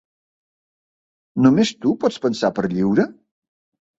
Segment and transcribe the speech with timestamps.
[1.47, 3.05] Només tu pots pensar per lliure?